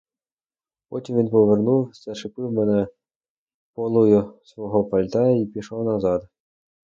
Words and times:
Потім 0.89 1.17
він 1.17 1.29
повернув, 1.29 1.91
зачепив 1.93 2.51
мене 2.51 2.87
полою 3.73 4.39
свого 4.43 4.83
пальта 4.83 5.27
й 5.29 5.45
пішов 5.45 5.85
назад. 5.85 6.27